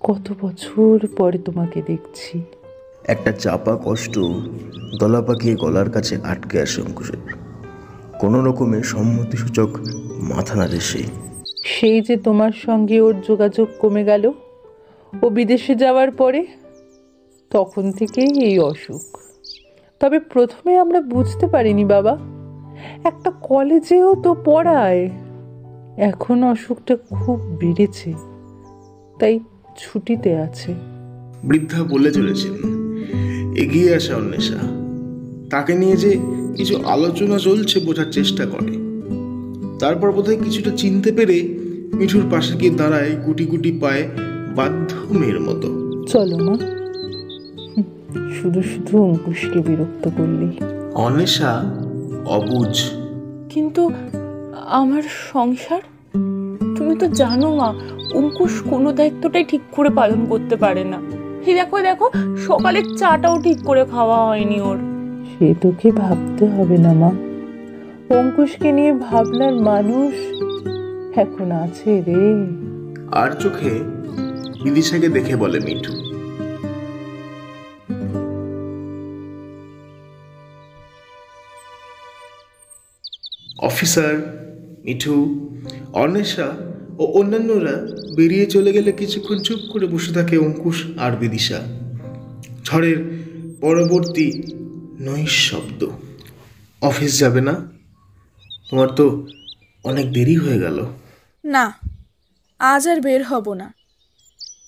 কত 0.00 0.26
বছর 0.40 1.06
পরে 1.16 1.38
তোমাকে 1.38 1.82
দেখছি। 1.86 2.42
একটা 3.04 3.32
চাপা 3.32 3.74
কষ্ট 3.84 4.14
গলা 5.00 5.20
পাকিয়ে 5.22 5.54
গলার 5.54 5.90
কাছে 5.90 6.14
আটকে 6.22 6.56
আসে 6.60 6.78
অঙ্কুশের 6.82 7.20
কোনো 8.18 8.38
রকমে 8.44 8.78
সম্মতিসূচক 8.82 9.70
মাথা 10.30 10.54
নাড়ে 10.54 10.80
সে 10.80 11.02
সেই 11.64 12.00
যে 12.00 12.16
তোমার 12.16 12.52
সঙ্গে 12.52 13.00
ওর 13.00 13.14
যোগাযোগ 13.28 13.68
কমে 13.78 14.04
গেল, 14.04 14.32
ও 15.22 15.30
বিদেশে 15.30 15.74
যাওয়ার 15.74 16.10
পরে 16.10 16.46
তখন 17.50 17.92
থেকেই 17.92 18.44
এই 18.44 18.58
অসুখ। 18.58 19.02
তবে 20.00 20.18
প্রথমে 20.18 20.78
আমরা 20.78 21.00
বুঝতে 21.00 21.46
পারিনি 21.46 21.84
বাবা, 21.84 22.18
একটা 23.04 23.30
কলেজেও 23.30 24.14
তো 24.14 24.36
পড়ায়, 24.44 25.10
এখন 25.96 26.42
অসুখটা 26.42 26.96
খুব 26.96 27.38
বেড়েছে, 27.40 28.12
তাই 29.18 29.40
ছুটিতে 29.76 30.36
আছে। 30.36 30.74
বৃদ্ধা 31.44 31.82
বলে 31.82 32.12
চলেছেন, 32.12 32.54
এগিয়ে 33.56 33.94
আসা 33.94 34.16
অন্বেষা। 34.16 34.58
তাকে 35.50 35.74
নিয়ে 35.74 35.96
যে 35.96 36.18
কিছু 36.56 36.82
আলোচনা 36.84 37.38
চলছে 37.38 37.80
বোঝার 37.80 38.12
চেষ্টা 38.12 38.46
করে। 38.46 38.87
তারপর 39.78 40.10
বোধহয় 40.12 40.36
কিছুটা 40.36 40.70
চিনতে 40.76 41.12
পেরে 41.12 41.58
মিঠুর 41.94 42.24
পাশে 42.30 42.56
গিয়ে 42.56 42.70
দাঁড়ায় 42.70 43.16
গুটি 43.26 43.44
গুটি 43.44 43.72
পায়ে 43.80 44.08
বাধ্য 44.56 45.14
মেয়ের 45.14 45.40
মতো। 45.40 45.68
চলো 46.06 46.36
মা। 46.38 46.54
শুধু 48.34 48.62
শুধু 48.62 49.02
অঙ্কুশকে 49.02 49.58
বিরক্ত 49.58 50.08
করলেই 50.16 50.52
অন্বেষা 50.94 51.52
অবুঝ 52.26 52.80
কিন্তু 53.48 53.90
আমার 54.66 55.02
সংসার? 55.32 55.80
তুমি 56.76 56.96
তো 56.96 57.06
জানো 57.06 57.56
মা 57.56 57.74
অঙ্কুশ 58.14 58.62
কোনো 58.70 58.92
দায়িত্বটাই 58.92 59.44
ঠিক 59.44 59.60
করে 59.72 59.90
পালন 59.90 60.26
করতে 60.28 60.56
পারে 60.56 60.84
না। 60.84 60.98
এই 61.46 61.54
দেখো 61.54 61.80
দেখো 61.80 62.10
সকালের 62.46 62.86
চাটাও 62.96 63.42
ঠিক 63.42 63.58
করে 63.64 63.84
খাওয়া 63.84 64.26
হয়নি 64.26 64.60
ওর। 64.60 64.78
সে 65.30 65.54
তোকে 65.60 65.92
ভাবতে 65.92 66.46
হবে 66.46 66.78
না 66.78 66.92
মা। 66.92 67.10
অঙ্কুশকে 68.10 68.72
নিয়ে 68.72 68.92
ভাবনার 68.92 69.52
মানুষ 69.52 70.14
এখন 71.18 71.50
আছে 71.50 72.02
রে। 72.06 72.46
আর 73.12 73.30
চোখে 73.30 73.70
বিদিশাকে 74.62 75.08
দেখে 75.08 75.36
বলে 75.36 75.60
মিঠু। 75.60 75.92
অফিসার, 83.58 84.14
মিঠু, 84.84 85.48
অন্বেষা 85.92 86.50
ও 86.98 87.04
অন্যান্যরা 87.04 87.86
বেরিয়ে 88.16 88.46
চলে 88.46 88.72
গেলে 88.72 88.92
কিছুক্ষণ 88.92 89.38
চুপ 89.38 89.58
করে 89.72 89.86
বসে 89.86 90.12
থাকে 90.12 90.38
অঙ্কুশ 90.38 90.84
আর 90.98 91.12
বিদিশা। 91.12 91.60
ঝড়ের 92.64 92.96
পরবর্তী 93.60 94.42
নৈশব্দ 95.00 95.86
অফিস 96.82 97.18
যাবে 97.18 97.40
না? 97.40 97.77
তোমার 98.70 98.88
তো 98.88 99.04
অনেক 99.84 100.12
দেরি 100.12 100.36
হয়ে 100.36 100.58
গেল। 100.58 100.86
না, 101.44 101.64
আজ 102.60 102.88
আর 102.88 103.00
বের 103.00 103.22
হব 103.24 103.46
না। 103.54 103.72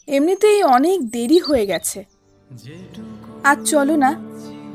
এমনিতেই 0.08 0.62
অনেক 0.76 0.98
দেরি 1.10 1.38
হয়ে 1.38 1.66
গেছে। 1.66 2.04
আজ 3.44 3.58
চলো 3.70 3.96
না, 3.96 4.10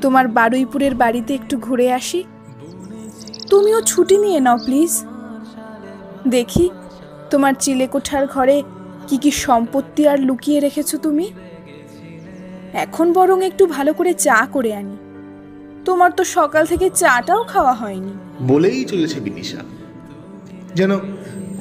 তোমার 0.00 0.28
বারুইপুরের 0.28 0.94
বাড়িতে 0.94 1.34
একটু 1.34 1.54
ঘুরে 1.58 1.92
আসি। 1.92 2.24
তুমিও 3.50 3.80
ছুটি 3.82 4.16
নিয়ে 4.18 4.40
নাও, 4.40 4.56
প্লিজ। 4.56 4.92
দেখি, 6.28 6.70
তোমার 7.30 7.54
চিলেকোঠার 7.60 8.26
ঘরে 8.26 8.62
কি 9.08 9.16
কি 9.18 9.30
সম্পত্তি 9.30 10.02
আর 10.08 10.18
লুকিয়ে 10.18 10.60
রেখেছো 10.60 10.98
তুমি? 10.98 11.26
এখন 12.72 13.12
বরং 13.12 13.44
একটু 13.44 13.66
ভালো 13.66 13.92
করে 13.92 14.12
চা 14.14 14.46
করে 14.52 14.74
আনি। 14.74 14.96
তোমার 15.86 16.10
তো 16.18 16.22
সকাল 16.36 16.62
থেকে 16.66 16.86
চাটাও 17.02 17.42
খাওয়া 17.52 17.74
হয়নি। 17.74 18.12
বলেই 18.40 18.84
চলেছে 18.84 19.18
বিদিশা 19.20 19.60
যেন 20.74 20.92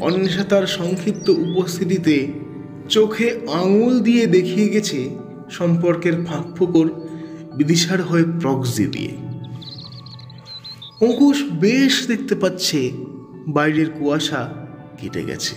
অন্বেষা 0.08 0.44
তার 0.44 0.66
সংক্ষিপ্ত 0.80 1.28
উপস্থিতিতে 1.30 2.16
চোখে 2.90 3.28
আঙুল 3.62 3.94
দিয়ে 4.08 4.24
দেখিয়ে 4.28 4.68
গেছে 4.70 5.00
সম্পর্কের 5.50 6.16
ফাঁক 6.26 6.46
ফোকর 6.58 6.88
বিদিশার 7.58 8.02
হয়ে 8.02 8.26
প্রক্সি 8.42 8.86
দিয়ে। 8.88 9.14
অঙ্কুশ 11.06 11.38
বেশ 11.64 11.94
দেখতে 12.08 12.36
পাচ্ছে 12.36 12.80
বাইরের 13.48 13.90
কুয়াশা 13.90 14.42
কেটে 15.00 15.22
গেছে। 15.24 15.56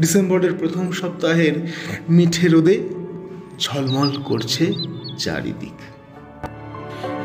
ডিসেম্বরের 0.00 0.54
প্রথম 0.54 0.86
সপ্তাহের 0.92 1.54
মিঠে 2.08 2.46
রোদে 2.48 2.76
ঝলমল 3.58 4.10
করছে 4.22 4.64
চারিদিক। 5.18 5.78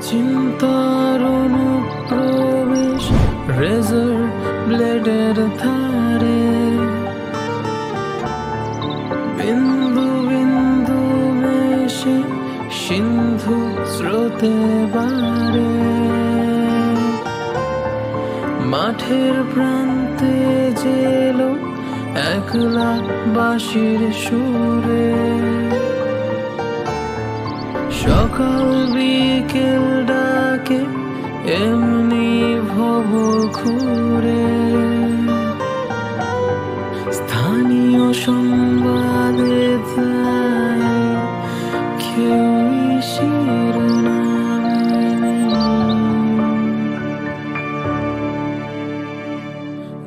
চিন্তার 0.10 1.22
অনুপ্রবেশ 1.40 3.06
রেজার 3.60 4.18
ব্লেডের 4.68 5.38
ধারে। 5.62 6.44
বিন্দু 9.38 10.08
বিন্দু 10.30 11.00
মেশে 11.42 12.18
সিন্ধু 12.82 13.58
স্রোতে 13.94 14.56
বারে। 14.96 15.74
মাঠের 18.72 19.36
প্রান্তে 19.54 20.36
জেলো 20.82 21.50
একলা 22.34 22.92
বাঁশির 23.36 24.02
সুরে। 24.24 25.10
সকাল 28.02 28.68
বিকেল 28.94 29.86
ডাকে 30.10 30.80
এমনি 31.60 32.30
ভব 32.72 33.10
স্থানীয় 37.18 38.06
সংবাদে 38.22 39.62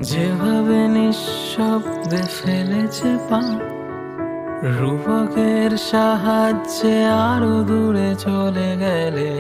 যেভাবে 0.09 0.81
নিঃশব্দে 0.95 2.23
ফেলেছে 2.37 3.11
পা 3.29 3.41
রূপকের 4.65 5.71
সাহায্যে 5.77 7.05
আরও 7.07 7.65
দূরে 7.65 8.15
চলে 8.19 8.71
গেলে। 8.77 9.31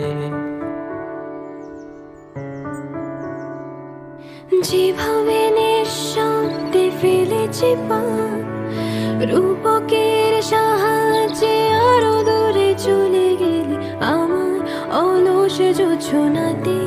যেভাবে 4.68 5.40
নিঃশব্দে 5.58 6.90
ফেলেছে 7.00 7.76
পা, 7.88 8.02
রূপকের 9.30 10.42
সাহায্যে 10.42 11.56
আরও 11.90 12.16
দূরে 12.28 12.74
চলে 12.78 13.28
গেলে। 13.40 13.76
আমার 14.00 14.58
অলস 15.04 15.56
যোজনাতে 15.78 16.83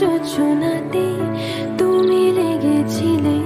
যোজনাতে 0.00 1.06
তুমি 1.78 2.32
লেগেছিলে। 2.38 3.36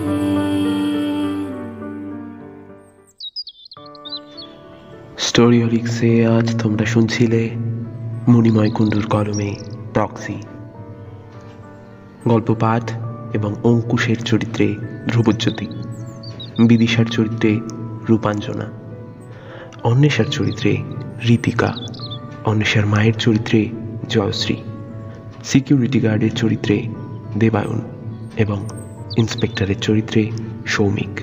স্টোরি 5.19 5.59
অরিক্সে 5.64 6.27
আজ 6.27 6.62
তোমরা 6.62 6.85
শুনছিলে 6.85 7.51
মণিময় 8.29 8.71
কুণ্ডুর 8.71 9.07
কলমে 9.07 9.51
প্রক্সি 9.95 10.37
গল্প 12.29 12.55
পাঠ 12.61 12.93
এবং 13.35 13.55
অঙ্কুশের 13.64 14.17
চরিত্রে 14.17 14.67
ধ্রুবজ্যোতি, 15.09 15.67
বিদিশার 16.69 17.05
চরিত্রে 17.07 17.61
রূপাঞ্জনা, 18.09 18.67
অন্বেষার 19.85 20.25
চরিত্রে 20.25 20.77
ঋতিকা 21.29 21.71
অন্বেষার 22.45 22.87
মায়ের 22.87 23.14
চরিত্রে 23.14 23.61
জয়শ্রী। 24.09 24.57
সিকিউরিটি 25.44 26.00
গার্ডের 26.00 26.35
চরিত্রে 26.35 26.88
দেবায়ন 27.38 27.80
এবং 28.37 28.68
ইন্সপেক্টরের 29.16 29.78
চরিত্রে 29.80 30.30
সৌমিক। 30.66 31.20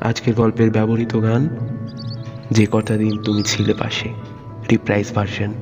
আজকের 0.00 0.34
গল্পের 0.34 0.70
ব্যবহৃত 0.70 1.22
গান, 1.22 1.48
যে 2.50 2.66
কটা 2.70 2.96
দিন 2.96 3.22
তুমি 3.22 3.42
ছিলে 3.42 3.74
পাশে 3.74 4.08
রিপ্রাইজ 4.70 5.12
ভার্সন 5.14 5.52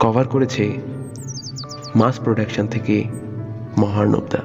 কভার 0.00 0.28
করেছে 0.28 0.78
মাস 1.94 2.20
প্রোডাকশন 2.20 2.66
থেকে 2.66 3.04
মহার্ণবদা 3.78 4.38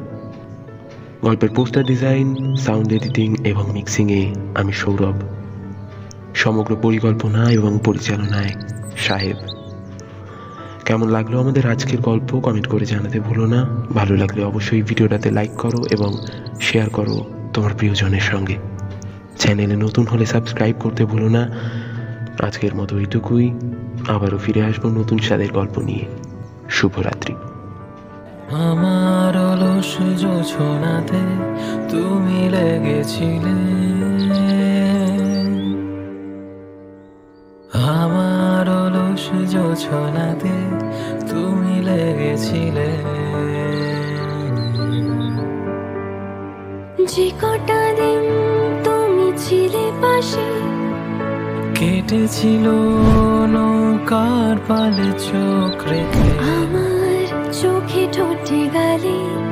গল্পের 1.22 1.50
পোস্টার 1.50 1.84
ডিজাইন 1.84 2.56
সাউন্ড 2.56 2.94
এডিটিং 2.94 3.36
এবং 3.44 3.72
মিক্সিংয়ে 3.72 4.36
আমি 4.56 4.74
সৌরভ। 4.74 5.16
সমগ্র 6.36 6.76
পরিকল্পনা 6.82 7.52
এবং 7.52 7.80
পরিচালনায় 7.84 8.54
সাহেব। 8.98 9.55
কেমন 10.86 11.10
লাগল 11.10 11.40
আমাদের 11.40 11.70
আজকের 11.70 12.02
গল্প 12.02 12.40
কমেন্ট 12.40 12.68
করে 12.68 12.86
জানাতে 12.86 13.20
ভুলো 13.20 13.46
না। 13.46 13.66
ভালো 13.94 14.18
লাগলে 14.18 14.44
অবশ্যই 14.44 14.82
ভিডিওটাতে 14.82 15.32
লাইক 15.32 15.52
করো 15.52 15.86
এবং 15.92 16.18
শেয়ার 16.62 16.90
করো 16.90 17.26
তোমার 17.54 17.72
প্রিয়জনের 17.78 18.22
সঙ্গে। 18.22 18.56
চ্যানেলে 19.40 19.76
নতুন 19.76 20.06
হলে 20.06 20.26
সাবস্ক্রাইব 20.26 20.76
করতে 20.80 21.06
ভুলো 21.06 21.30
না। 21.30 21.50
আজকের 22.44 22.76
মতো 22.76 23.00
এইটুকুই। 23.00 23.52
আবারও 24.08 24.38
ফিরে 24.38 24.62
আসব 24.62 24.88
নতুন 24.88 25.18
স্বাদের 25.18 25.52
গল্প 25.52 25.80
নিয়ে। 25.80 26.06
শুভরাত্রি। 26.70 27.34
আমার 28.52 29.38
অলস 29.38 29.98
যোছনাতে 30.22 31.22
তুমি 31.90 32.50
লেগেছিলে। 32.50 34.15
যে 47.16 47.32
কটা 47.42 47.82
দিন 47.96 48.24
তুমি 48.84 49.28
ছিলে 49.38 49.86
পাশে। 50.02 50.48
কেটেছিল 51.76 52.66
নৌকার 53.48 54.56
পালে 54.68 55.10
চোখ 55.20 55.78
রেখে। 55.92 56.28
আমার 56.56 57.54
চোখে 57.62 58.04
ঠোঁটে 58.14 58.62
গালে। 58.74 59.45